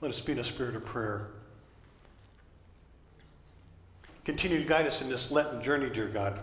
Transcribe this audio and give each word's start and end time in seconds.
Let 0.00 0.08
us 0.08 0.20
be 0.20 0.32
in 0.32 0.38
a 0.38 0.44
spirit 0.44 0.76
of 0.76 0.84
prayer. 0.84 1.28
Continue 4.24 4.58
to 4.58 4.64
guide 4.64 4.86
us 4.86 5.02
in 5.02 5.10
this 5.10 5.30
Lenten 5.30 5.62
journey, 5.62 5.90
dear 5.90 6.08
God. 6.08 6.40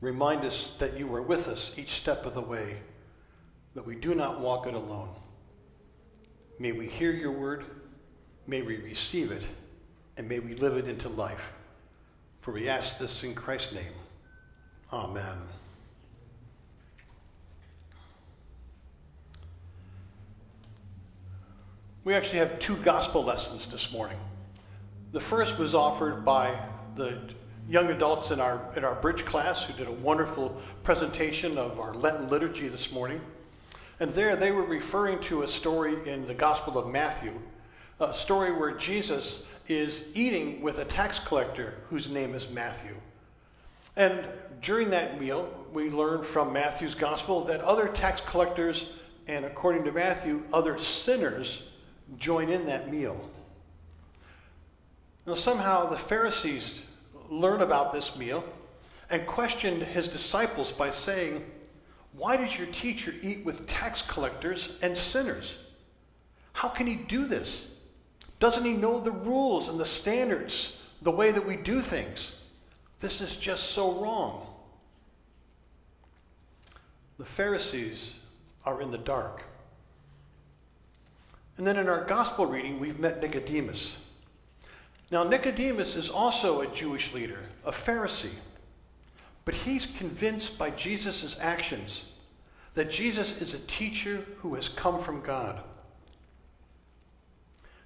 Remind 0.00 0.44
us 0.44 0.74
that 0.78 0.98
you 0.98 1.12
are 1.14 1.22
with 1.22 1.48
us 1.48 1.72
each 1.76 1.92
step 1.92 2.26
of 2.26 2.34
the 2.34 2.40
way, 2.40 2.78
that 3.74 3.86
we 3.86 3.96
do 3.96 4.14
not 4.14 4.40
walk 4.40 4.66
it 4.66 4.74
alone. 4.74 5.08
May 6.58 6.72
we 6.72 6.86
hear 6.86 7.10
your 7.10 7.32
word, 7.32 7.64
may 8.46 8.62
we 8.62 8.76
receive 8.76 9.32
it, 9.32 9.46
and 10.16 10.28
may 10.28 10.38
we 10.38 10.54
live 10.54 10.76
it 10.76 10.88
into 10.88 11.08
life. 11.08 11.52
For 12.42 12.52
we 12.52 12.68
ask 12.68 12.98
this 12.98 13.24
in 13.24 13.34
Christ's 13.34 13.72
name. 13.72 13.92
Amen. 14.92 15.38
We 22.04 22.12
actually 22.12 22.40
have 22.40 22.58
two 22.58 22.76
gospel 22.76 23.24
lessons 23.24 23.66
this 23.66 23.90
morning. 23.90 24.18
The 25.12 25.20
first 25.20 25.58
was 25.58 25.74
offered 25.74 26.22
by 26.22 26.54
the 26.96 27.18
young 27.66 27.88
adults 27.88 28.30
in 28.30 28.40
our, 28.40 28.60
in 28.76 28.84
our 28.84 28.94
bridge 28.96 29.24
class 29.24 29.64
who 29.64 29.72
did 29.72 29.88
a 29.88 29.92
wonderful 29.92 30.60
presentation 30.82 31.56
of 31.56 31.80
our 31.80 31.94
Lenten 31.94 32.28
liturgy 32.28 32.68
this 32.68 32.92
morning. 32.92 33.22
And 34.00 34.12
there 34.12 34.36
they 34.36 34.52
were 34.52 34.64
referring 34.64 35.18
to 35.20 35.44
a 35.44 35.48
story 35.48 35.96
in 36.06 36.26
the 36.26 36.34
Gospel 36.34 36.76
of 36.76 36.88
Matthew, 36.88 37.40
a 37.98 38.14
story 38.14 38.52
where 38.52 38.72
Jesus 38.72 39.42
is 39.66 40.04
eating 40.12 40.60
with 40.60 40.80
a 40.80 40.84
tax 40.84 41.18
collector 41.18 41.72
whose 41.88 42.10
name 42.10 42.34
is 42.34 42.50
Matthew. 42.50 42.96
And 43.96 44.26
during 44.60 44.90
that 44.90 45.18
meal, 45.18 45.48
we 45.72 45.88
learn 45.88 46.22
from 46.22 46.52
Matthew's 46.52 46.94
Gospel 46.94 47.44
that 47.44 47.62
other 47.62 47.88
tax 47.88 48.20
collectors 48.20 48.90
and, 49.26 49.46
according 49.46 49.84
to 49.84 49.92
Matthew, 49.92 50.42
other 50.52 50.78
sinners 50.78 51.62
join 52.18 52.48
in 52.50 52.66
that 52.66 52.90
meal. 52.90 53.30
Now, 55.26 55.34
somehow 55.34 55.86
the 55.86 55.96
Pharisees 55.96 56.82
learn 57.28 57.62
about 57.62 57.92
this 57.92 58.16
meal 58.16 58.44
and 59.10 59.26
questioned 59.26 59.82
his 59.82 60.08
disciples 60.08 60.70
by 60.72 60.90
saying, 60.90 61.44
Why 62.12 62.36
does 62.36 62.58
your 62.58 62.66
teacher 62.68 63.14
eat 63.22 63.44
with 63.44 63.66
tax 63.66 64.02
collectors 64.02 64.70
and 64.82 64.96
sinners? 64.96 65.56
How 66.52 66.68
can 66.68 66.86
he 66.86 66.96
do 66.96 67.26
this? 67.26 67.66
Doesn't 68.38 68.64
he 68.64 68.74
know 68.74 69.00
the 69.00 69.10
rules 69.10 69.68
and 69.68 69.78
the 69.78 69.86
standards, 69.86 70.76
the 71.02 71.10
way 71.10 71.30
that 71.30 71.46
we 71.46 71.56
do 71.56 71.80
things? 71.80 72.36
This 73.00 73.20
is 73.20 73.36
just 73.36 73.70
so 73.70 73.92
wrong. 74.00 74.46
The 77.18 77.24
Pharisees 77.24 78.16
are 78.64 78.80
in 78.82 78.90
the 78.90 78.98
dark. 78.98 79.42
And 81.56 81.66
then 81.66 81.76
in 81.76 81.88
our 81.88 82.04
gospel 82.04 82.46
reading, 82.46 82.80
we've 82.80 82.98
met 82.98 83.22
Nicodemus. 83.22 83.96
Now, 85.10 85.22
Nicodemus 85.22 85.94
is 85.94 86.10
also 86.10 86.60
a 86.60 86.66
Jewish 86.66 87.12
leader, 87.12 87.38
a 87.64 87.70
Pharisee, 87.70 88.38
but 89.44 89.54
he's 89.54 89.86
convinced 89.86 90.58
by 90.58 90.70
Jesus' 90.70 91.36
actions 91.40 92.06
that 92.74 92.90
Jesus 92.90 93.40
is 93.40 93.54
a 93.54 93.58
teacher 93.60 94.24
who 94.38 94.54
has 94.54 94.68
come 94.68 94.98
from 94.98 95.20
God. 95.20 95.60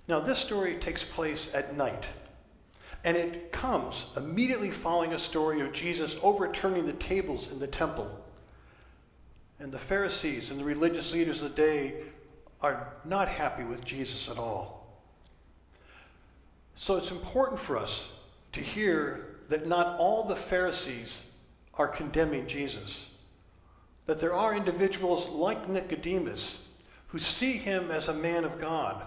Now, 0.07 0.21
this 0.21 0.39
story 0.39 0.77
takes 0.77 1.05
place 1.05 1.51
at 1.53 1.77
night, 1.77 2.07
and 3.05 3.17
it 3.17 3.53
comes 3.53 4.07
immediately 4.17 4.71
following 4.71 5.13
a 5.13 5.19
story 5.19 5.61
of 5.61 5.73
Jesus 5.73 6.17
overturning 6.23 6.87
the 6.87 6.95
tables 6.95 7.53
in 7.53 7.59
the 7.59 7.67
temple. 7.67 8.11
And 9.61 9.71
the 9.71 9.79
Pharisees 9.79 10.51
and 10.51 10.59
the 10.59 10.65
religious 10.65 11.13
leaders 11.13 11.43
of 11.43 11.55
the 11.55 11.63
day 11.63 11.95
are 12.61 12.95
not 13.05 13.29
happy 13.29 13.65
with 13.65 13.85
Jesus 13.85 14.29
at 14.29 14.39
all. 14.39 14.79
So 16.75 16.97
it's 16.97 17.11
important 17.11 17.61
for 17.61 17.77
us 17.77 18.09
to 18.53 18.61
hear 18.61 19.37
that 19.49 19.67
not 19.67 19.99
all 19.99 20.25
the 20.25 20.37
Pharisees 20.37 21.25
are 21.75 21.89
condemning 21.89 22.47
Jesus, 22.47 23.11
that 24.07 24.21
there 24.21 24.35
are 24.35 24.57
individuals 24.57 25.29
like 25.29 25.69
Nicodemus 25.69 26.59
who 27.09 27.19
see 27.19 27.53
him 27.53 27.91
as 27.91 28.09
a 28.09 28.15
man 28.15 28.45
of 28.45 28.61
God 28.61 29.03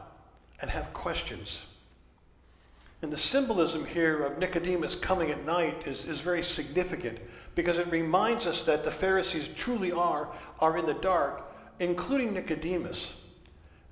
and 0.61 0.69
have 0.69 0.93
questions. 0.93 1.65
And 3.01 3.11
the 3.11 3.17
symbolism 3.17 3.85
here 3.85 4.23
of 4.23 4.37
Nicodemus 4.37 4.95
coming 4.95 5.31
at 5.31 5.45
night 5.45 5.87
is, 5.87 6.05
is 6.05 6.21
very 6.21 6.43
significant 6.43 7.19
because 7.55 7.79
it 7.79 7.89
reminds 7.91 8.45
us 8.45 8.61
that 8.63 8.83
the 8.83 8.91
Pharisees 8.91 9.49
truly 9.55 9.91
are, 9.91 10.29
are 10.59 10.77
in 10.77 10.85
the 10.85 10.93
dark, 10.93 11.51
including 11.79 12.33
Nicodemus. 12.33 13.15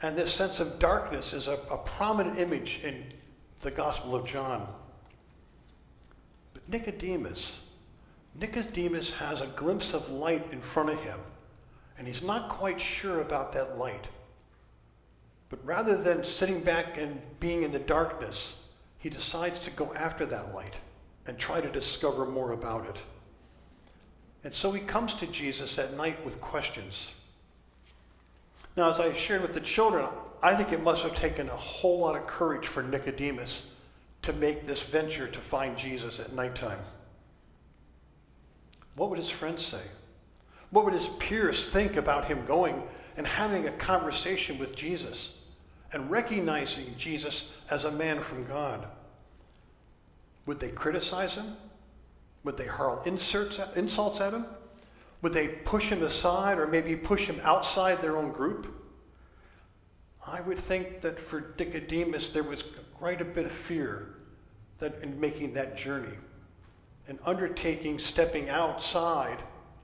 And 0.02 0.18
this 0.18 0.34
sense 0.34 0.60
of 0.60 0.80
darkness 0.80 1.34
is 1.34 1.48
a, 1.48 1.60
a 1.70 1.78
prominent 1.78 2.40
image 2.40 2.80
in 2.84 3.04
the 3.62 3.72
Gospel 3.72 4.16
of 4.16 4.26
John. 4.26 4.68
But 6.54 6.68
Nicodemus, 6.70 7.60
Nicodemus 8.36 9.12
has 9.12 9.42
a 9.42 9.48
glimpse 9.48 9.94
of 9.94 10.10
light 10.10 10.46
in 10.52 10.62
front 10.62 10.90
of 10.90 11.02
him, 11.02 11.20
and 11.98 12.08
he's 12.08 12.24
not 12.24 12.50
quite 12.50 12.80
sure 12.80 13.22
about 13.22 13.52
that 13.54 13.78
light. 13.78 14.08
But 15.50 15.66
rather 15.66 15.98
than 15.98 16.24
sitting 16.24 16.62
back 16.62 16.98
and 16.98 17.20
being 17.40 17.64
in 17.64 17.72
the 17.72 17.80
darkness, 17.80 18.56
he 19.00 19.10
decides 19.10 19.60
to 19.62 19.72
go 19.72 19.94
after 19.96 20.26
that 20.28 20.54
light 20.54 20.76
and 21.26 21.38
try 21.38 21.60
to 21.60 21.70
discover 21.70 22.26
more 22.26 22.54
about 22.54 22.88
it. 22.88 22.98
And 24.44 24.54
so 24.54 24.72
he 24.72 24.82
comes 24.82 25.14
to 25.16 25.28
Jesus 25.28 25.78
at 25.78 25.98
night 25.98 26.24
with 26.24 26.40
questions. 26.40 27.10
Now, 28.76 28.90
as 28.90 29.00
I 29.00 29.14
shared 29.14 29.42
with 29.42 29.54
the 29.54 29.62
children, 29.62 30.08
I 30.42 30.56
think 30.56 30.72
it 30.72 30.82
must 30.82 31.04
have 31.04 31.16
taken 31.16 31.50
a 31.50 31.56
whole 31.56 32.00
lot 32.00 32.16
of 32.16 32.28
courage 32.28 32.68
for 32.68 32.82
Nicodemus 32.82 33.68
to 34.22 34.34
make 34.34 34.66
this 34.66 34.84
venture 34.84 35.28
to 35.28 35.40
find 35.40 35.78
Jesus 35.78 36.20
at 36.20 36.34
nighttime. 36.34 36.80
What 38.96 39.10
would 39.10 39.20
his 39.20 39.30
friends 39.30 39.66
say? 39.66 39.82
What 40.72 40.86
would 40.86 40.94
his 40.94 41.08
peers 41.20 41.68
think 41.70 41.96
about 41.96 42.26
him 42.26 42.46
going 42.46 42.82
and 43.18 43.26
having 43.26 43.68
a 43.68 43.72
conversation 43.72 44.60
with 44.60 44.76
Jesus 44.76 45.34
and 45.92 46.12
recognizing 46.12 46.96
Jesus 46.98 47.50
as 47.70 47.86
a 47.86 47.92
man 47.92 48.22
from 48.22 48.46
God? 48.46 48.86
Would 50.46 50.60
they 50.60 50.70
criticize 50.70 51.36
him? 51.36 51.58
Would 52.44 52.58
they 52.58 52.66
hurl 52.66 53.02
insults 53.06 53.60
at 53.60 54.34
him? 54.34 54.46
Would 55.22 55.34
they 55.34 55.50
push 55.50 55.90
him 55.90 56.04
aside 56.04 56.58
or 56.58 56.68
maybe 56.68 56.96
push 56.96 57.28
him 57.28 57.42
outside 57.44 58.02
their 58.02 58.18
own 58.18 58.32
group? 58.32 58.76
I 60.26 60.42
would 60.42 60.60
think 60.60 61.02
that 61.02 61.20
for 61.20 61.54
Nicodemus 61.58 62.30
there 62.30 62.44
was 62.44 62.64
quite 62.94 63.22
a 63.22 63.26
bit 63.26 63.46
of 63.46 63.52
fear 63.52 64.16
that 64.80 65.00
in 65.02 65.20
making 65.20 65.54
that 65.54 65.76
journey 65.76 66.18
and 67.08 67.20
undertaking 67.26 68.00
stepping 68.00 68.50
outside 68.50 69.40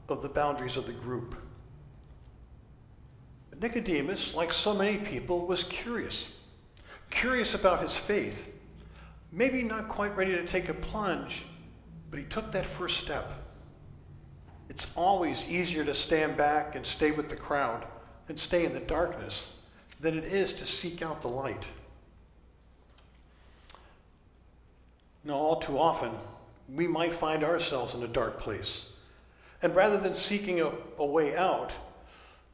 of 0.08 0.22
the 0.22 0.30
boundaries 0.30 0.78
of 0.78 0.86
the 0.86 0.94
group. 0.94 1.36
But 3.50 3.62
Nicodemus, 3.62 4.36
like 4.36 4.54
so 4.54 4.74
many 4.74 5.00
people, 5.00 5.46
was 5.46 5.64
curious. 5.64 6.28
Curious 7.10 7.54
about 7.54 7.82
his 7.82 7.98
faith. 7.98 8.46
Maybe 9.32 9.64
not 9.64 9.90
quite 9.90 10.16
ready 10.16 10.34
to 10.34 10.46
take 10.46 10.70
a 10.70 10.74
plunge, 10.74 11.46
but 12.10 12.20
he 12.20 12.26
took 12.26 12.52
that 12.52 12.66
first 12.66 12.98
step. 12.98 13.34
It's 14.70 14.92
always 14.96 15.48
easier 15.48 15.86
to 15.86 15.94
stand 15.94 16.38
back 16.38 16.76
and 16.76 16.86
stay 16.86 17.12
with 17.12 17.30
the 17.30 17.36
crowd 17.36 17.86
and 18.28 18.40
stay 18.40 18.66
in 18.66 18.74
the 18.74 18.80
darkness 18.80 19.50
than 20.00 20.18
it 20.18 20.26
is 20.26 20.54
to 20.54 20.66
seek 20.66 21.02
out 21.02 21.22
the 21.22 21.28
light. 21.28 21.64
Now, 25.24 25.36
all 25.36 25.60
too 25.60 25.78
often, 25.78 26.12
we 26.74 26.88
might 26.88 27.14
find 27.14 27.44
ourselves 27.44 27.96
in 27.96 28.04
a 28.04 28.08
dark 28.08 28.40
place. 28.40 28.86
And 29.62 29.76
rather 29.76 29.98
than 29.98 30.14
seeking 30.14 30.62
a, 30.62 30.72
a 30.98 31.06
way 31.06 31.36
out, 31.36 31.72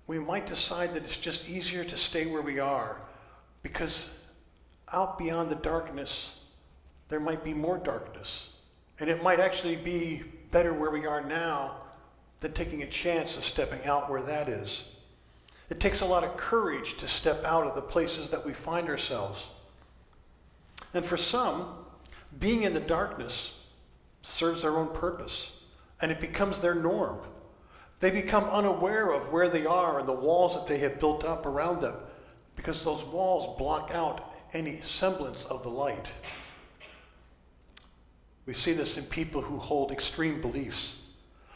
we 0.08 0.20
might 0.20 0.48
decide 0.48 0.94
that 0.94 1.04
it's 1.04 1.18
just 1.18 1.50
easier 1.50 1.84
to 1.84 1.98
stay 1.98 2.26
where 2.26 2.42
we 2.42 2.60
are 2.60 2.98
because 3.64 4.10
out 4.92 5.18
beyond 5.18 5.50
the 5.50 5.56
darkness, 5.56 6.36
there 7.10 7.20
might 7.20 7.44
be 7.44 7.54
more 7.54 7.78
darkness. 7.78 8.50
And 9.00 9.10
it 9.10 9.24
might 9.24 9.40
actually 9.40 9.76
be 9.76 10.24
better 10.52 10.74
where 10.74 10.92
we 10.92 11.06
are 11.06 11.22
now 11.22 11.78
than 12.42 12.52
taking 12.52 12.82
a 12.82 12.88
chance 12.88 13.38
of 13.38 13.46
stepping 13.46 13.86
out 13.86 14.10
where 14.10 14.24
that 14.24 14.50
is. 14.50 14.84
It 15.70 15.80
takes 15.80 16.02
a 16.02 16.06
lot 16.06 16.26
of 16.26 16.36
courage 16.36 16.98
to 16.98 17.08
step 17.08 17.46
out 17.46 17.66
of 17.66 17.76
the 17.76 17.82
places 17.82 18.30
that 18.30 18.46
we 18.46 18.52
find 18.52 18.90
ourselves. 18.90 19.48
And 20.94 21.06
for 21.06 21.16
some, 21.16 21.68
being 22.40 22.64
in 22.64 22.74
the 22.74 22.82
darkness 22.82 23.54
serves 24.22 24.64
their 24.64 24.78
own 24.78 24.90
purpose, 24.94 25.52
and 26.02 26.12
it 26.12 26.20
becomes 26.20 26.60
their 26.60 26.76
norm. 26.76 27.20
They 28.02 28.10
become 28.10 28.44
unaware 28.46 29.12
of 29.12 29.32
where 29.32 29.48
they 29.48 29.66
are 29.66 30.00
and 30.00 30.08
the 30.08 30.14
walls 30.14 30.56
that 30.56 30.66
they 30.66 30.80
have 30.80 31.00
built 31.00 31.24
up 31.24 31.46
around 31.46 31.82
them 31.82 31.96
because 32.56 32.84
those 32.84 33.04
walls 33.06 33.58
block 33.58 33.92
out 33.94 34.34
any 34.54 34.82
semblance 34.82 35.46
of 35.46 35.62
the 35.64 35.70
light. 35.70 36.12
We 38.48 38.54
see 38.56 38.74
this 38.74 38.98
in 38.98 39.06
people 39.06 39.42
who 39.42 39.60
hold 39.60 39.92
extreme 39.92 40.42
beliefs 40.42 41.01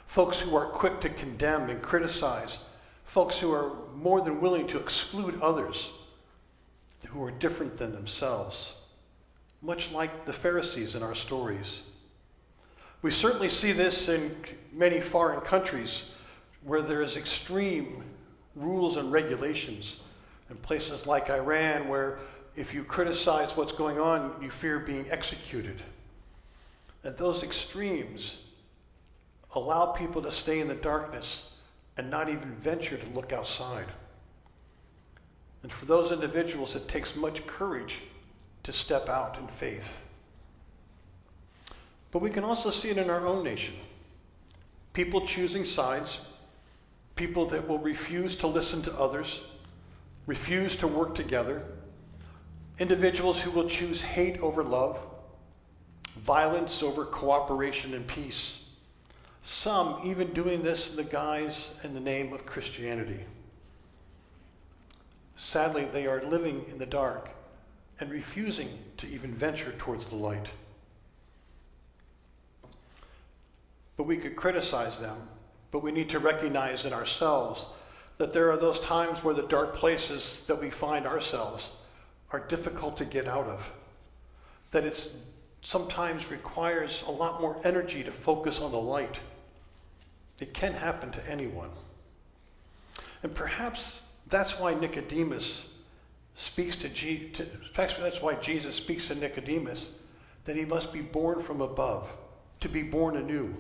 folks 0.08 0.40
who 0.40 0.56
are 0.56 0.66
quick 0.66 1.02
to 1.02 1.10
condemn 1.10 1.70
and 1.70 1.82
criticize, 1.82 2.60
folks 3.06 3.40
who 3.40 3.52
are 3.52 3.72
more 3.96 4.22
than 4.22 4.42
willing 4.42 4.68
to 4.68 4.78
exclude 4.78 5.40
others. 5.42 5.90
who 7.10 7.24
are 7.24 7.32
different 7.32 7.78
than 7.78 7.94
themselves, 7.94 8.74
much 9.62 9.92
like 9.92 10.26
the 10.26 10.34
Pharisees 10.34 10.96
in 10.96 11.04
our 11.04 11.14
stories. 11.14 11.82
We 13.04 13.12
certainly 13.12 13.48
see 13.48 13.72
this 13.72 14.10
in 14.10 14.36
many 14.74 15.00
foreign 15.00 15.42
countries 15.42 16.10
where 16.64 16.82
there 16.82 17.04
is 17.04 17.16
extreme 17.16 18.04
rules 18.56 18.98
and 18.98 19.12
regulations. 19.12 19.98
In 20.50 20.56
places 20.58 21.06
like 21.06 21.30
Iran, 21.30 21.88
where 21.88 22.18
if 22.56 22.74
you 22.74 22.84
criticize 22.84 23.56
what's 23.56 23.72
going 23.72 24.00
on, 24.00 24.36
you 24.42 24.50
fear 24.50 24.80
being 24.80 25.06
executed. 25.12 25.82
And 27.04 27.16
those 27.18 27.44
extremes 27.44 28.38
allow 29.54 29.88
people 29.88 30.22
to 30.22 30.32
stay 30.32 30.60
in 30.60 30.68
the 30.68 30.76
darkness 30.76 31.50
and 31.98 32.10
not 32.10 32.30
even 32.30 32.56
venture 32.56 32.98
to 32.98 33.10
look 33.10 33.32
outside. 33.32 33.88
And 35.64 35.72
for 35.72 35.86
those 35.86 36.12
individuals, 36.12 36.76
it 36.76 36.88
takes 36.88 37.16
much 37.16 37.46
courage 37.48 38.02
to 38.64 38.74
step 38.74 39.10
out 39.10 39.38
in 39.38 39.48
faith. 39.48 39.88
But 42.12 42.20
we 42.20 42.30
can 42.30 42.44
also 42.44 42.70
see 42.70 42.90
it 42.90 42.98
in 42.98 43.10
our 43.10 43.26
own 43.26 43.44
nation. 43.44 43.76
People 44.94 45.26
choosing 45.26 45.66
sides, 45.66 46.20
people 47.16 47.46
that 47.48 47.68
will 47.68 47.80
refuse 47.80 48.36
to 48.38 48.48
listen 48.48 48.82
to 48.84 48.94
others, 48.94 49.42
refuse 50.26 50.76
to 50.78 50.88
work 50.88 51.16
together, 51.16 51.64
individuals 52.80 53.42
who 53.42 53.52
will 53.52 53.68
choose 53.68 54.02
hate 54.02 54.40
over 54.42 54.64
love, 54.64 55.00
violence 56.20 56.82
over 56.84 57.06
cooperation 57.06 57.94
and 57.94 58.08
peace. 58.08 58.65
Some 59.48 60.00
even 60.04 60.34
doing 60.34 60.64
this 60.64 60.90
in 60.90 60.96
the 60.96 61.04
guise 61.04 61.70
and 61.84 61.96
the 61.96 62.00
name 62.00 62.34
of 62.34 62.48
Christianity. 62.48 63.26
Sadly, 65.36 65.86
they 65.86 66.08
are 66.08 66.24
living 66.24 66.66
in 66.72 66.80
the 66.80 66.86
dark 66.88 67.30
and 68.00 68.10
refusing 68.10 68.70
to 68.98 69.08
even 69.08 69.32
venture 69.32 69.72
towards 69.78 70.08
the 70.08 70.16
light. 70.16 70.48
But 73.98 74.08
we 74.08 74.18
could 74.18 74.36
criticize 74.36 74.98
them, 74.98 75.30
but 75.70 75.84
we 75.84 75.92
need 75.92 76.10
to 76.10 76.20
recognize 76.20 76.84
in 76.84 76.92
ourselves 76.92 77.68
that 78.18 78.34
there 78.34 78.50
are 78.50 78.58
those 78.58 78.80
times 78.80 79.24
where 79.24 79.36
the 79.36 79.44
dark 79.44 79.76
places 79.76 80.42
that 80.48 80.60
we 80.60 80.72
find 80.72 81.06
ourselves 81.06 81.70
are 82.32 82.40
difficult 82.40 82.98
to 82.98 83.06
get 83.06 83.28
out 83.28 83.46
of. 83.46 83.72
That 84.72 84.86
it 84.86 85.08
sometimes 85.62 86.32
requires 86.32 87.04
a 87.06 87.12
lot 87.12 87.40
more 87.40 87.62
energy 87.64 88.04
to 88.04 88.12
focus 88.12 88.60
on 88.60 88.72
the 88.72 88.82
light. 88.82 89.20
It 90.40 90.54
can 90.54 90.74
happen 90.74 91.12
to 91.12 91.30
anyone. 91.30 91.70
And 93.24 93.34
perhaps 93.34 94.02
that's 94.28 94.60
why 94.60 94.74
Nicodemus 94.74 95.70
speaks 96.36 96.76
to, 96.78 96.90
Je- 96.90 97.30
to 97.30 97.46
that's 97.76 98.22
why 98.22 98.36
Jesus 98.36 98.76
speaks 98.76 99.08
to 99.08 99.16
Nicodemus 99.16 99.92
that 100.44 100.56
he 100.56 100.66
must 100.66 100.94
be 100.94 101.02
born 101.02 101.42
from 101.42 101.62
above, 101.62 102.08
to 102.60 102.70
be 102.70 102.84
born 102.84 103.18
anew. 103.18 103.56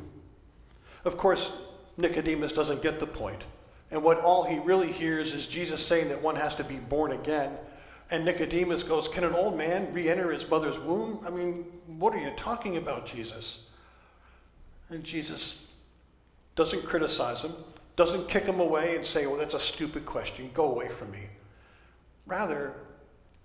Of 1.04 1.18
course, 1.18 1.51
Nicodemus 1.98 2.51
doesn't 2.51 2.81
get 2.81 3.00
the 3.00 3.07
point. 3.07 3.44
And 3.92 4.04
what 4.04 4.19
all 4.19 4.44
he 4.44 4.60
really 4.60 4.92
hears 4.92 5.33
is 5.33 5.48
Jesus 5.48 5.86
saying 5.86 6.10
that 6.10 6.22
one 6.22 6.36
has 6.36 6.56
to 6.56 6.63
be 6.63 6.77
born 6.77 7.12
again. 7.12 7.57
And 8.12 8.25
Nicodemus 8.25 8.83
goes, 8.83 9.07
Can 9.07 9.24
an 9.24 9.33
old 9.33 9.57
man 9.57 9.92
re 9.94 10.10
enter 10.10 10.31
his 10.31 10.48
mother's 10.50 10.80
womb? 10.80 11.19
I 11.25 11.30
mean, 11.30 11.66
what 11.88 12.13
are 12.13 12.19
you 12.19 12.31
talking 12.36 12.77
about, 12.77 13.06
Jesus? 13.06 13.60
And 14.89 15.04
Jesus 15.04 15.64
doesn't 16.56 16.86
criticize 16.86 17.42
him, 17.42 17.54
doesn't 17.96 18.28
kick 18.28 18.44
him 18.44 18.60
away 18.60 18.96
and 18.96 19.06
say, 19.06 19.25
Well, 19.25 19.38
that's 19.38 19.54
a 19.54 19.60
stupid 19.60 20.06
question. 20.06 20.52
Go 20.54 20.72
away 20.72 20.90
from 20.90 21.12
me. 21.12 21.30
Rather, 22.25 22.74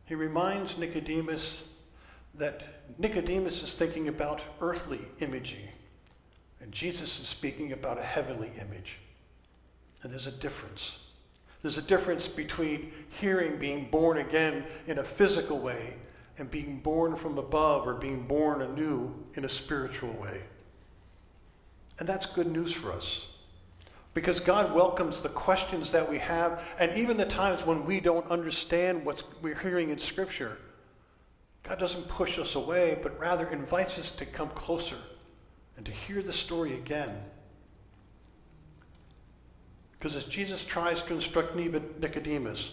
he 0.04 0.14
reminds 0.14 0.78
Nicodemus 0.78 1.68
that 2.34 2.62
Nicodemus 2.98 3.62
is 3.62 3.74
thinking 3.74 4.08
about 4.08 4.42
earthly 4.60 5.00
imaging, 5.20 5.68
and 6.60 6.72
Jesus 6.72 7.20
is 7.20 7.28
speaking 7.28 7.72
about 7.72 7.98
a 7.98 8.02
heavenly 8.02 8.50
image. 8.60 8.98
And 10.02 10.12
there's 10.12 10.26
a 10.26 10.32
difference. 10.32 10.98
There's 11.62 11.78
a 11.78 11.82
difference 11.82 12.26
between 12.26 12.92
hearing 13.20 13.58
being 13.58 13.90
born 13.90 14.18
again 14.18 14.64
in 14.86 14.98
a 14.98 15.04
physical 15.04 15.58
way 15.58 15.96
and 16.38 16.50
being 16.50 16.78
born 16.78 17.16
from 17.16 17.36
above 17.36 17.86
or 17.86 17.94
being 17.94 18.26
born 18.26 18.62
anew 18.62 19.14
in 19.34 19.44
a 19.44 19.48
spiritual 19.48 20.12
way. 20.14 20.40
And 22.00 22.08
that's 22.08 22.26
good 22.26 22.50
news 22.50 22.72
for 22.72 22.90
us. 22.90 23.26
Because 24.14 24.40
God 24.40 24.74
welcomes 24.74 25.20
the 25.20 25.28
questions 25.28 25.92
that 25.92 26.10
we 26.10 26.18
have, 26.18 26.64
and 26.80 26.98
even 26.98 27.16
the 27.16 27.26
times 27.26 27.64
when 27.64 27.86
we 27.86 28.00
don't 28.00 28.28
understand 28.28 29.04
what 29.04 29.22
we're 29.40 29.54
hearing 29.54 29.90
in 29.90 29.98
Scripture. 29.98 30.58
God 31.62 31.78
doesn't 31.78 32.08
push 32.08 32.38
us 32.38 32.56
away, 32.56 32.98
but 33.00 33.20
rather 33.20 33.46
invites 33.48 33.98
us 33.98 34.10
to 34.12 34.26
come 34.26 34.48
closer 34.48 34.96
and 35.76 35.86
to 35.86 35.92
hear 35.92 36.22
the 36.22 36.32
story 36.32 36.74
again. 36.74 37.22
Because 39.92 40.16
as 40.16 40.24
Jesus 40.24 40.64
tries 40.64 41.02
to 41.02 41.14
instruct 41.14 41.54
Nicodemus, 41.54 42.72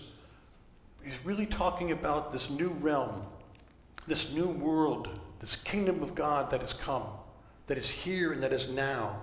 he's 1.04 1.26
really 1.26 1.46
talking 1.46 1.92
about 1.92 2.32
this 2.32 2.50
new 2.50 2.70
realm, 2.80 3.24
this 4.08 4.32
new 4.32 4.48
world, 4.48 5.10
this 5.42 5.58
kingdom 5.58 6.02
of 6.02 6.16
God 6.16 6.50
that 6.50 6.62
has 6.62 6.74
come, 6.74 7.04
that 7.68 7.78
is 7.78 7.90
here 7.90 8.34
and 8.34 8.42
that 8.44 8.54
is 8.54 8.70
now. 8.70 9.22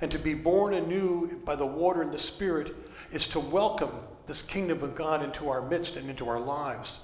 And 0.00 0.10
to 0.10 0.18
be 0.18 0.34
born 0.34 0.74
anew 0.74 1.40
by 1.44 1.54
the 1.54 1.66
water 1.66 2.02
and 2.02 2.12
the 2.12 2.18
Spirit 2.18 2.74
is 3.12 3.26
to 3.28 3.40
welcome 3.40 3.92
this 4.26 4.42
kingdom 4.42 4.82
of 4.82 4.94
God 4.94 5.22
into 5.22 5.48
our 5.48 5.62
midst 5.62 5.96
and 5.96 6.10
into 6.10 6.28
our 6.28 6.40
lives. 6.40 6.98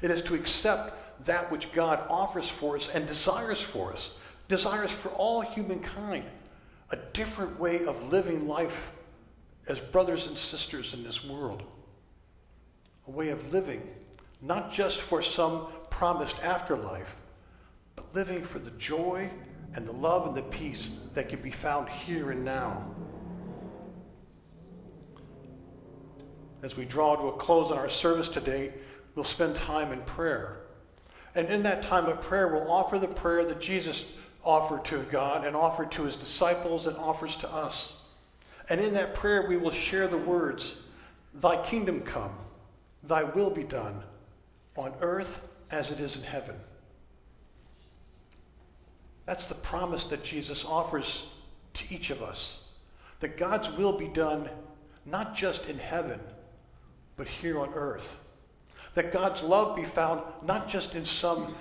It 0.00 0.10
is 0.10 0.22
to 0.22 0.34
accept 0.34 1.26
that 1.26 1.52
which 1.52 1.70
God 1.72 2.04
offers 2.08 2.48
for 2.48 2.76
us 2.76 2.88
and 2.88 3.06
desires 3.06 3.60
for 3.60 3.92
us, 3.92 4.12
desires 4.48 4.90
for 4.90 5.10
all 5.10 5.42
humankind, 5.42 6.24
a 6.90 6.96
different 7.12 7.60
way 7.60 7.84
of 7.84 8.10
living 8.10 8.48
life 8.48 8.90
as 9.68 9.80
brothers 9.80 10.26
and 10.26 10.36
sisters 10.36 10.94
in 10.94 11.04
this 11.04 11.24
world. 11.24 11.62
A 13.06 13.10
way 13.10 13.28
of 13.28 13.52
living, 13.52 13.82
not 14.40 14.72
just 14.72 15.00
for 15.00 15.22
some 15.22 15.68
promised 15.90 16.40
afterlife, 16.42 17.14
but 17.94 18.14
living 18.14 18.44
for 18.44 18.58
the 18.58 18.70
joy 18.72 19.30
and 19.74 19.86
the 19.86 19.92
love 19.92 20.26
and 20.26 20.36
the 20.36 20.42
peace 20.42 20.90
that 21.14 21.28
can 21.28 21.40
be 21.40 21.50
found 21.50 21.88
here 21.88 22.30
and 22.30 22.44
now. 22.44 22.84
As 26.62 26.76
we 26.76 26.84
draw 26.84 27.16
to 27.16 27.28
a 27.28 27.32
close 27.32 27.70
on 27.70 27.78
our 27.78 27.88
service 27.88 28.28
today, 28.28 28.72
we'll 29.14 29.24
spend 29.24 29.56
time 29.56 29.92
in 29.92 30.00
prayer. 30.02 30.60
And 31.34 31.48
in 31.48 31.62
that 31.64 31.82
time 31.82 32.06
of 32.06 32.20
prayer, 32.20 32.48
we'll 32.48 32.70
offer 32.70 32.98
the 32.98 33.08
prayer 33.08 33.44
that 33.44 33.60
Jesus 33.60 34.04
offered 34.44 34.84
to 34.86 34.98
God 35.10 35.46
and 35.46 35.56
offered 35.56 35.90
to 35.92 36.02
his 36.02 36.16
disciples 36.16 36.86
and 36.86 36.96
offers 36.96 37.36
to 37.36 37.52
us. 37.52 37.94
And 38.68 38.80
in 38.80 38.94
that 38.94 39.14
prayer, 39.14 39.46
we 39.48 39.56
will 39.56 39.70
share 39.70 40.06
the 40.08 40.18
words, 40.18 40.76
Thy 41.34 41.62
kingdom 41.64 42.02
come, 42.02 42.34
thy 43.02 43.22
will 43.22 43.50
be 43.50 43.64
done, 43.64 44.02
on 44.76 44.94
earth 45.00 45.40
as 45.70 45.90
it 45.90 46.00
is 46.00 46.16
in 46.16 46.22
heaven. 46.22 46.56
That's 49.26 49.46
the 49.46 49.54
promise 49.54 50.04
that 50.04 50.24
Jesus 50.24 50.64
offers 50.64 51.26
to 51.74 51.94
each 51.94 52.10
of 52.10 52.22
us. 52.22 52.60
That 53.20 53.36
God's 53.36 53.70
will 53.70 53.92
be 53.92 54.08
done 54.08 54.48
not 55.06 55.34
just 55.34 55.66
in 55.66 55.78
heaven, 55.78 56.20
but 57.16 57.26
here 57.26 57.58
on 57.60 57.72
earth. 57.74 58.16
That 58.94 59.12
God's 59.12 59.42
love 59.42 59.76
be 59.76 59.84
found 59.84 60.22
not 60.44 60.68
just 60.68 60.94
in 60.94 61.04
some 61.04 61.54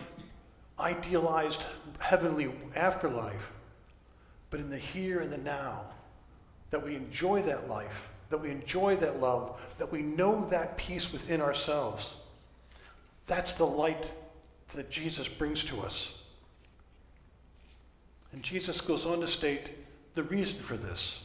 idealized 0.80 1.64
heavenly 2.00 2.52
afterlife, 2.76 3.52
but 4.50 4.60
in 4.60 4.70
the 4.70 4.78
here 4.78 5.20
and 5.22 5.32
the 5.32 5.38
now. 5.38 5.82
That 6.72 6.84
we 6.84 6.96
enjoy 6.96 7.42
that 7.44 7.70
life, 7.70 8.10
that 8.30 8.40
we 8.40 8.50
enjoy 8.50 8.96
that 8.98 9.20
love, 9.20 9.60
that 9.78 9.92
we 9.92 10.02
know 10.02 10.48
that 10.50 10.78
peace 10.78 11.12
within 11.12 11.42
ourselves. 11.42 12.16
That's 13.28 13.54
the 13.54 13.68
light 13.68 14.10
that 14.74 14.90
Jesus 14.90 15.28
brings 15.28 15.64
to 15.66 15.82
us. 15.82 16.18
And 18.32 18.44
Jesus 18.44 18.82
goes 18.82 19.06
on 19.06 19.20
to 19.22 19.28
state 19.28 19.72
the 20.16 20.24
reason 20.24 20.60
for 20.60 20.78
this. 20.78 21.22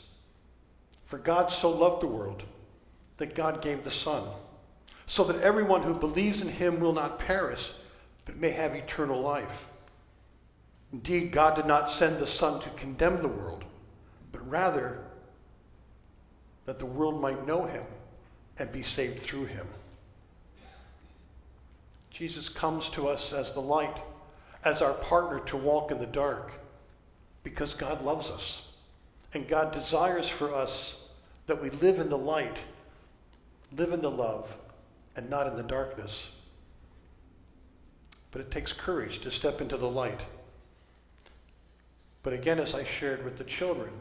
For 1.07 1.19
God 1.19 1.53
so 1.53 1.71
loved 1.71 2.03
the 2.03 2.09
world 2.09 2.43
that 3.19 3.35
God 3.35 3.63
gave 3.63 3.85
the 3.85 3.91
Son, 3.91 4.25
so 5.07 5.25
that 5.25 5.41
everyone 5.41 5.83
who 5.83 5.95
believes 5.95 6.41
in 6.41 6.49
him 6.49 6.81
will 6.81 6.93
not 6.93 7.19
perish, 7.19 7.71
but 8.25 8.37
may 8.37 8.51
have 8.51 8.75
eternal 8.75 9.21
life. 9.21 9.67
Indeed, 10.93 11.33
God 11.33 11.55
did 11.57 11.67
not 11.67 11.91
send 11.91 12.19
the 12.19 12.27
Son 12.27 12.61
to 12.61 12.71
condemn 12.71 13.23
the 13.23 13.29
world, 13.29 13.65
but 14.33 14.49
rather 14.51 14.99
that 16.65 16.79
the 16.79 16.87
world 16.87 17.21
might 17.21 17.47
know 17.47 17.65
him 17.65 17.85
and 18.59 18.71
be 18.73 18.83
saved 18.83 19.21
through 19.21 19.47
him. 19.47 19.67
Jesus 22.11 22.49
comes 22.49 22.89
to 22.91 23.09
us 23.09 23.33
as 23.33 23.53
the 23.53 23.61
light, 23.61 24.01
as 24.65 24.83
our 24.83 24.95
partner 24.95 25.39
to 25.41 25.57
walk 25.57 25.91
in 25.91 25.99
the 25.99 26.07
dark 26.07 26.53
because 27.47 27.75
God 27.75 28.03
loves 28.03 28.29
us. 28.29 28.62
And 29.33 29.47
God 29.47 29.71
desires 29.71 30.29
for 30.29 30.53
us 30.53 30.99
that 31.47 31.62
we 31.62 31.71
live 31.71 32.00
in 32.00 32.09
the 32.09 32.19
light, 32.19 32.59
live 33.76 33.93
in 33.93 34.03
the 34.03 34.11
love, 34.11 34.53
and 35.15 35.31
not 35.31 35.47
in 35.47 35.57
the 35.57 35.62
darkness. 35.62 36.31
but 38.33 38.41
it 38.41 38.50
takes 38.50 38.73
courage 38.73 39.21
to 39.21 39.31
step 39.31 39.61
into 39.61 39.76
the 39.76 39.88
light. 39.88 40.21
But 42.25 42.33
again, 42.33 42.59
as 42.59 42.75
I 42.75 42.83
shared 42.83 43.25
with 43.25 43.38
the 43.38 43.45
children, 43.45 43.93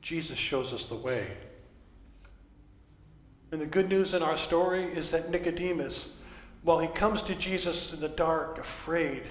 Jesus 0.00 0.38
shows 0.38 0.72
us 0.72 0.84
the 0.84 0.94
way. 0.94 1.26
And 3.50 3.60
the 3.60 3.66
good 3.66 3.88
news 3.88 4.14
in 4.14 4.22
our 4.22 4.36
story 4.36 4.84
is 4.84 5.10
that 5.10 5.30
Nicodemus, 5.30 6.10
while 6.62 6.78
he 6.78 6.88
comes 6.88 7.20
to 7.22 7.34
Jesus 7.34 7.92
in 7.92 8.00
the 8.00 8.08
dark, 8.08 8.58
afraid 8.58 9.24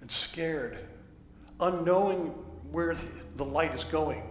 and 0.00 0.10
scared, 0.10 0.76
unknowing 1.60 2.34
where 2.72 2.96
the 3.36 3.44
light 3.44 3.74
is 3.74 3.84
going, 3.84 4.22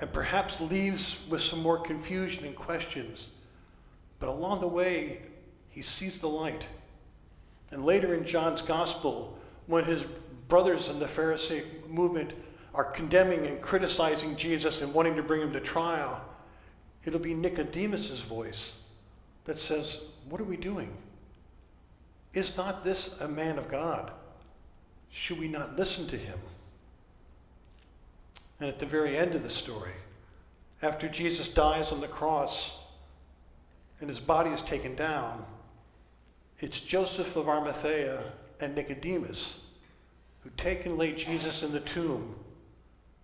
and 0.00 0.12
perhaps 0.12 0.60
leaves 0.60 1.18
with 1.28 1.40
some 1.40 1.62
more 1.62 1.78
confusion 1.78 2.44
and 2.44 2.54
questions, 2.54 3.28
but 4.18 4.28
along 4.28 4.60
the 4.60 4.68
way, 4.68 5.22
he 5.68 5.82
sees 5.82 6.18
the 6.18 6.28
light. 6.28 6.64
And 7.70 7.84
later 7.84 8.14
in 8.14 8.24
John's 8.24 8.62
gospel, 8.62 9.38
when 9.66 9.84
his 9.84 10.04
brothers 10.48 10.88
in 10.88 10.98
the 10.98 11.06
Pharisee 11.06 11.64
movement 11.88 12.32
are 12.74 12.84
condemning 12.84 13.46
and 13.46 13.60
criticizing 13.60 14.36
Jesus 14.36 14.82
and 14.82 14.92
wanting 14.94 15.16
to 15.16 15.22
bring 15.22 15.42
him 15.42 15.52
to 15.52 15.60
trial, 15.60 16.20
it'll 17.04 17.20
be 17.20 17.34
Nicodemus's 17.34 18.20
voice 18.20 18.72
that 19.44 19.58
says, 19.58 19.98
What 20.28 20.40
are 20.40 20.44
we 20.44 20.56
doing? 20.56 20.94
Is 22.34 22.56
not 22.56 22.84
this 22.84 23.10
a 23.20 23.28
man 23.28 23.58
of 23.58 23.70
God? 23.70 24.12
Should 25.10 25.38
we 25.38 25.48
not 25.48 25.78
listen 25.78 26.06
to 26.08 26.16
him? 26.16 26.38
And 28.58 28.68
at 28.68 28.78
the 28.78 28.86
very 28.86 29.16
end 29.16 29.34
of 29.34 29.42
the 29.42 29.50
story, 29.50 29.92
after 30.82 31.08
Jesus 31.08 31.48
dies 31.48 31.92
on 31.92 32.00
the 32.00 32.08
cross 32.08 32.76
and 34.00 34.08
his 34.08 34.20
body 34.20 34.50
is 34.50 34.62
taken 34.62 34.94
down, 34.94 35.44
it's 36.58 36.80
Joseph 36.80 37.36
of 37.36 37.48
Arimathea 37.48 38.32
and 38.60 38.74
Nicodemus 38.74 39.60
who 40.40 40.50
take 40.56 40.86
and 40.86 40.96
lay 40.96 41.12
Jesus 41.12 41.62
in 41.62 41.72
the 41.72 41.80
tomb 41.80 42.34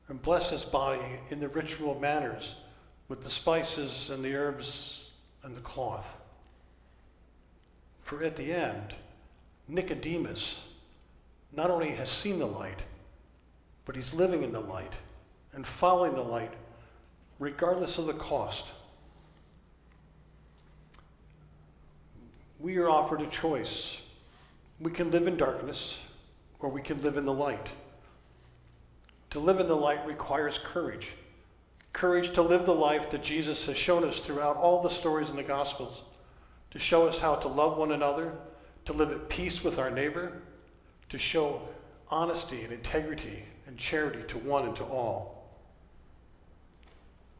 and 0.08 0.20
bless 0.20 0.50
his 0.50 0.64
body 0.64 1.00
in 1.30 1.40
the 1.40 1.48
ritual 1.48 1.98
manners 1.98 2.56
with 3.08 3.22
the 3.22 3.30
spices 3.30 4.10
and 4.10 4.24
the 4.24 4.34
herbs 4.34 5.10
and 5.42 5.56
the 5.56 5.60
cloth. 5.60 6.06
For 8.02 8.22
at 8.22 8.36
the 8.36 8.52
end, 8.52 8.94
Nicodemus 9.68 10.64
not 11.52 11.70
only 11.70 11.90
has 11.90 12.10
seen 12.10 12.38
the 12.38 12.46
light, 12.46 12.80
but 13.84 13.96
he's 13.96 14.12
living 14.12 14.42
in 14.42 14.52
the 14.52 14.60
light 14.60 14.92
and 15.54 15.66
following 15.66 16.14
the 16.14 16.22
light 16.22 16.52
regardless 17.38 17.98
of 17.98 18.06
the 18.06 18.14
cost. 18.14 18.66
We 22.60 22.76
are 22.76 22.88
offered 22.88 23.20
a 23.20 23.26
choice. 23.26 24.00
We 24.78 24.92
can 24.92 25.10
live 25.10 25.26
in 25.26 25.36
darkness 25.36 25.98
or 26.60 26.68
we 26.68 26.80
can 26.80 27.02
live 27.02 27.16
in 27.16 27.24
the 27.24 27.32
light. 27.32 27.68
To 29.30 29.40
live 29.40 29.58
in 29.58 29.66
the 29.66 29.74
light 29.74 30.06
requires 30.06 30.60
courage. 30.62 31.08
Courage 31.92 32.32
to 32.34 32.42
live 32.42 32.64
the 32.64 32.74
life 32.74 33.10
that 33.10 33.22
Jesus 33.22 33.66
has 33.66 33.76
shown 33.76 34.04
us 34.04 34.20
throughout 34.20 34.56
all 34.56 34.80
the 34.80 34.88
stories 34.88 35.28
in 35.28 35.36
the 35.36 35.42
Gospels, 35.42 36.02
to 36.70 36.78
show 36.78 37.06
us 37.06 37.18
how 37.18 37.34
to 37.34 37.48
love 37.48 37.76
one 37.76 37.92
another, 37.92 38.32
to 38.84 38.92
live 38.92 39.10
at 39.10 39.28
peace 39.28 39.64
with 39.64 39.78
our 39.78 39.90
neighbor, 39.90 40.40
to 41.08 41.18
show 41.18 41.62
honesty 42.08 42.62
and 42.62 42.72
integrity 42.72 43.44
and 43.66 43.76
charity 43.76 44.22
to 44.28 44.38
one 44.38 44.66
and 44.66 44.76
to 44.76 44.84
all. 44.84 45.31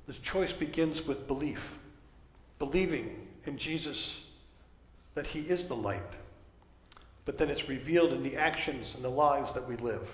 The 0.07 0.15
choice 0.15 0.53
begins 0.53 1.07
with 1.07 1.27
belief, 1.27 1.79
believing 2.59 3.29
in 3.47 3.57
Jesus 3.57 4.25
that 5.15 5.27
he 5.27 5.41
is 5.41 5.65
the 5.65 5.77
light, 5.77 6.01
but 7.25 7.39
then 7.39 7.51
it's 7.51 7.69
revealed 7.69 8.13
in 8.13 8.23
the 8.23 8.37
actions 8.37 8.95
and 8.95 9.05
the 9.05 9.11
lives 9.11 9.53
that 9.53 9.69
we 9.69 9.77
live. 9.77 10.11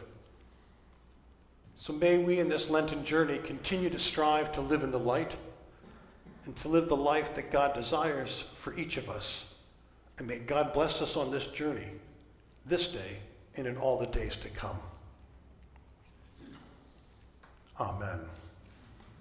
So 1.76 1.92
may 1.92 2.18
we 2.18 2.40
in 2.40 2.48
this 2.48 2.68
Lenten 2.68 3.04
journey 3.04 3.38
continue 3.38 3.88
to 3.90 3.98
strive 3.98 4.52
to 4.52 4.60
live 4.60 4.82
in 4.82 4.90
the 4.90 4.98
light 4.98 5.36
and 6.44 6.56
to 6.56 6.68
live 6.68 6.88
the 6.88 6.96
life 6.96 7.34
that 7.36 7.50
God 7.50 7.74
desires 7.74 8.44
for 8.60 8.76
each 8.76 8.96
of 8.96 9.08
us. 9.08 9.44
And 10.18 10.26
may 10.26 10.38
God 10.38 10.72
bless 10.72 11.00
us 11.00 11.16
on 11.16 11.30
this 11.30 11.46
journey, 11.46 11.88
this 12.66 12.88
day, 12.88 13.18
and 13.56 13.66
in 13.66 13.76
all 13.76 13.98
the 13.98 14.06
days 14.06 14.34
to 14.36 14.48
come. 14.48 14.78
Amen. 17.78 18.20